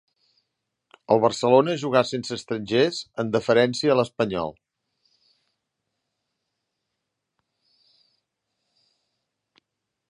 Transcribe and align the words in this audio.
El 1.15 1.19
Barcelona 1.25 1.75
jugà 1.81 2.01
sense 2.11 2.37
estrangers 2.41 3.01
en 3.23 3.29
deferència 3.35 3.93
a 3.95 3.99
l'Espanyol. 3.99 4.57